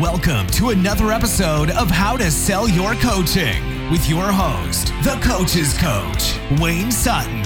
[0.00, 5.72] Welcome to another episode of How to Sell Your Coaching with your host, the Coach's
[5.78, 7.40] Coach, Wayne Sutton.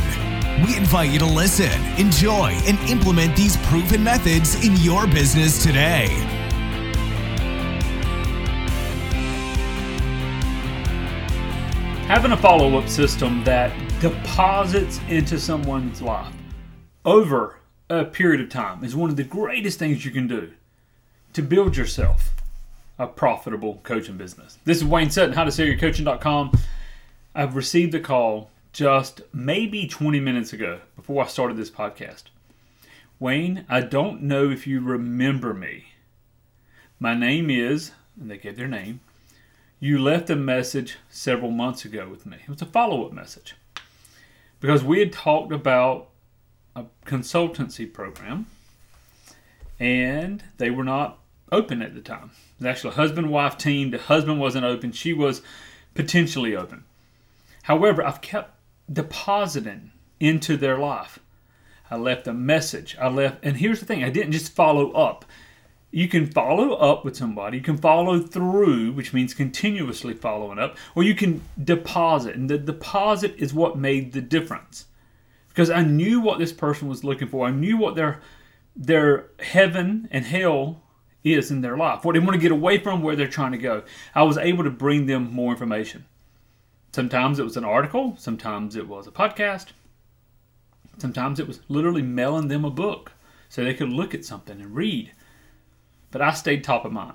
[0.67, 6.09] We invite you to listen, enjoy, and implement these proven methods in your business today.
[12.09, 16.35] Having a follow up system that deposits into someone's life
[17.05, 20.51] over a period of time is one of the greatest things you can do
[21.33, 22.40] to build yourself
[23.01, 24.59] a profitable coaching business.
[24.65, 26.53] This is Wayne Sutton, how to sell your coaching.com.
[27.35, 32.25] I've received a call just maybe 20 minutes ago before I started this podcast.
[33.19, 35.87] Wayne, I don't know if you remember me.
[36.99, 39.01] My name is, and they gave their name.
[39.79, 42.37] You left a message several months ago with me.
[42.43, 43.55] It was a follow up message
[44.61, 46.11] because we had talked about
[46.77, 48.45] a consultancy program
[49.79, 51.19] and they were not
[51.51, 52.33] open at the time.
[52.61, 53.91] It was actually a husband wife team.
[53.91, 55.41] The husband wasn't open, she was
[55.95, 56.85] potentially open.
[57.63, 58.55] However, I've kept
[58.93, 61.19] depositing into their life.
[61.91, 62.97] I left a message.
[63.01, 65.25] I left, and here's the thing I didn't just follow up.
[65.91, 70.77] You can follow up with somebody, you can follow through, which means continuously following up,
[70.95, 72.37] or you can deposit.
[72.37, 74.87] And the deposit is what made the difference.
[75.49, 77.47] Because I knew what this person was looking for.
[77.47, 78.21] I knew what their
[78.77, 80.83] their heaven and hell
[81.25, 83.59] is in their life, what they want to get away from, where they're trying to
[83.59, 83.83] go.
[84.15, 86.07] I was able to bring them more information.
[86.93, 89.67] Sometimes it was an article, sometimes it was a podcast,
[90.99, 93.13] sometimes it was literally mailing them a book
[93.49, 95.13] so they could look at something and read.
[96.11, 97.15] But I stayed top of mind.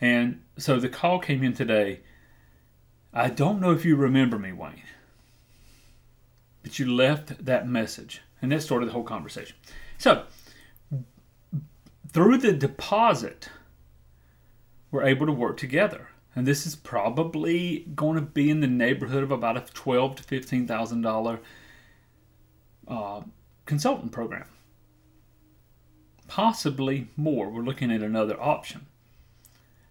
[0.00, 2.00] And so the call came in today.
[3.12, 4.82] I don't know if you remember me, Wayne,
[6.62, 8.20] but you left that message.
[8.42, 9.56] And that started the whole conversation.
[9.96, 10.24] So
[12.14, 13.50] through the deposit,
[14.90, 16.08] we're able to work together.
[16.36, 20.22] And this is probably going to be in the neighborhood of about a twelve to
[20.22, 21.40] fifteen thousand dollar
[22.88, 23.20] uh,
[23.66, 24.46] consultant program,
[26.26, 27.50] possibly more.
[27.50, 28.86] We're looking at another option.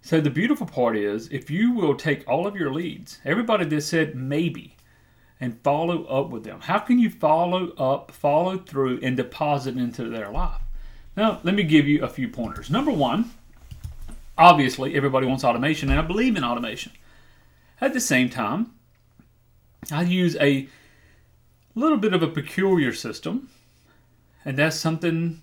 [0.02, 3.82] So the beautiful part is, if you will take all of your leads, everybody that
[3.82, 4.76] said maybe,
[5.40, 6.60] and follow up with them.
[6.60, 10.60] How can you follow up, follow through, and deposit into their life?
[11.16, 12.70] Now, let me give you a few pointers.
[12.70, 13.32] Number one,
[14.38, 16.92] obviously, everybody wants automation, and I believe in automation.
[17.80, 18.74] At the same time,
[19.92, 20.68] I use a
[21.76, 23.50] little bit of a peculiar system,
[24.46, 25.42] and that's something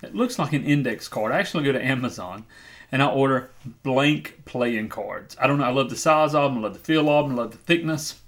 [0.00, 1.32] that looks like an index card.
[1.32, 2.44] I actually go to Amazon
[2.90, 3.50] and I order
[3.82, 5.36] blank playing cards.
[5.40, 7.38] I don't know, I love the size of them, I love the feel of them,
[7.38, 8.20] I love the thickness.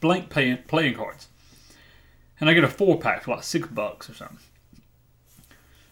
[0.00, 1.28] Blank playing, cards.
[2.40, 4.38] And I get a four pack for like six bucks or something.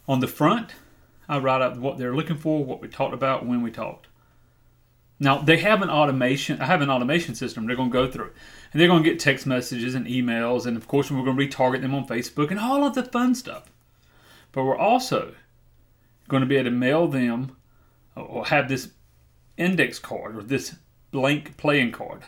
[0.09, 0.75] On the front,
[1.28, 4.06] I write up what they're looking for, what we talked about when we talked.
[5.19, 6.61] Now they have an automation.
[6.61, 7.67] I have an automation system.
[7.67, 8.33] They're going to go through,
[8.72, 11.47] and they're going to get text messages and emails, and of course we're going to
[11.47, 13.71] retarget them on Facebook and all of the fun stuff.
[14.53, 15.34] But we're also
[16.28, 17.56] going to be able to mail them
[18.15, 18.91] or have this
[19.56, 20.77] index card or this
[21.11, 22.23] blank playing card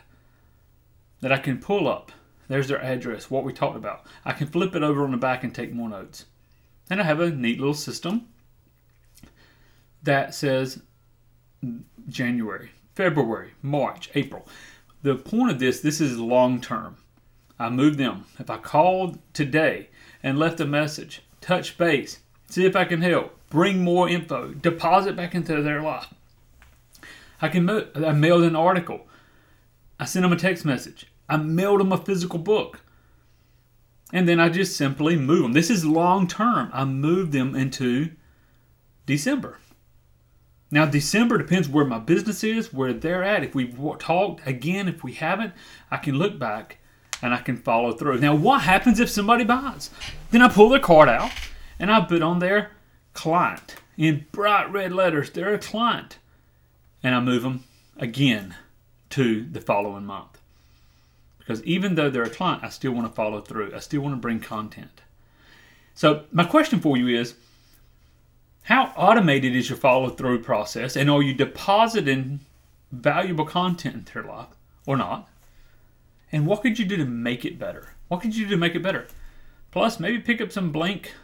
[1.21, 2.13] that I can pull up.
[2.49, 4.07] There's their address, what we talked about.
[4.25, 6.25] I can flip it over on the back and take more notes.
[6.91, 8.29] And I have a neat little system
[10.03, 10.81] that says
[12.09, 14.47] January, February, March, April.
[15.03, 16.97] The point of this, this is long term.
[17.59, 18.25] I move them.
[18.39, 19.91] If I called today
[20.23, 25.17] and left a message, touch base, see if I can help, bring more info, deposit
[25.17, 26.13] back into their life.
[27.41, 29.07] I can I mailed an article.
[30.01, 31.07] I sent them a text message.
[31.29, 32.81] I mailed them a physical book.
[34.13, 35.53] And then I just simply move them.
[35.53, 36.71] This is long term.
[36.73, 38.13] I move them into
[39.07, 39.59] December.
[40.71, 43.43] Now, December depends where my business is, where they're at.
[43.43, 45.55] If we've talked, again, if we haven't,
[45.91, 46.79] I can look back
[47.23, 48.19] and I can follow through.
[48.19, 49.91] Now, what happens if somebody buys?
[50.31, 51.31] Then I pull their card out
[51.79, 52.73] and I put on their
[53.15, 55.31] client in bright red letters.
[55.31, 56.19] They're a client.
[57.03, 57.65] And I move them
[57.97, 58.57] again
[59.11, 60.38] to the following month.
[61.49, 63.75] Because even though they're a client, I still want to follow through.
[63.75, 65.01] I still want to bring content.
[65.95, 67.37] So, my question for you is
[68.65, 70.95] how automated is your follow through process?
[70.95, 72.41] And are you depositing
[72.93, 74.49] valuable content into their life
[74.85, 75.27] or not?
[76.31, 77.95] And what could you do to make it better?
[78.09, 79.07] What could you do to make it better?
[79.71, 81.15] Plus, maybe pick up some blank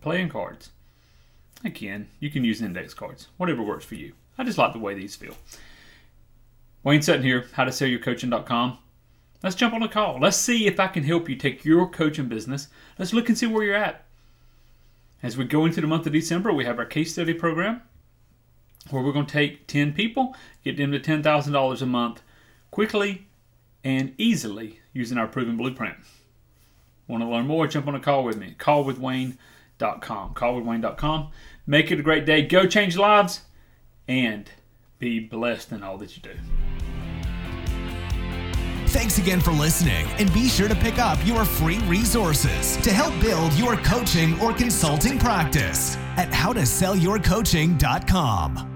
[0.00, 0.70] playing cards.
[1.62, 4.14] Again, you can use index cards, whatever works for you.
[4.38, 5.36] I just like the way these feel.
[6.82, 7.66] Wayne Sutton here, how
[9.42, 10.20] Let's jump on a call.
[10.20, 12.68] Let's see if I can help you take your coaching business.
[12.98, 14.04] Let's look and see where you're at.
[15.22, 17.82] As we go into the month of December, we have our case study program
[18.90, 20.34] where we're going to take 10 people,
[20.64, 22.22] get them to $10,000 a month
[22.70, 23.26] quickly
[23.84, 25.96] and easily using our proven blueprint.
[27.06, 27.66] Want to learn more?
[27.66, 28.54] Jump on a call with me.
[28.58, 30.34] Callwithwayne.com.
[30.34, 31.28] Callwithwayne.com.
[31.66, 32.42] Make it a great day.
[32.42, 33.42] Go change lives
[34.08, 34.50] and
[34.98, 36.61] be blessed in all that you do.
[38.92, 43.18] Thanks again for listening, and be sure to pick up your free resources to help
[43.22, 48.71] build your coaching or consulting practice at howtosellyourcoaching.com.